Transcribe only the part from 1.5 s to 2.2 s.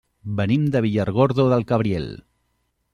del Cabriel.